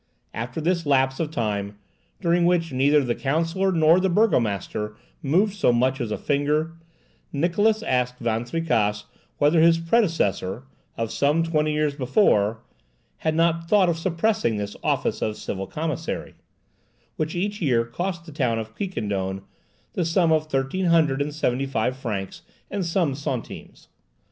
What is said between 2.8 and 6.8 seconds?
the counsellor nor the burgomaster moved so much as a finger,